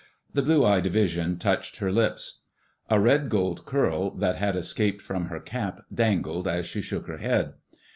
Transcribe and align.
The 0.33 0.41
blue 0.41 0.65
eyed 0.65 0.87
vision 0.87 1.37
touched 1.37 1.77
her 1.77 1.91
lips. 1.91 2.39
A 2.89 2.99
red 2.99 3.29
gold 3.29 3.67
curl 3.67 4.09
that 4.15 4.35
had 4.35 4.55
escaped 4.55 5.03
from 5.03 5.25
her 5.27 5.39
cap 5.39 5.83
dangled 5.93 6.47
as 6.47 6.65
she 6.65 6.81
shook 6.81 7.05
her 7.05 7.17
head. 7.17 7.53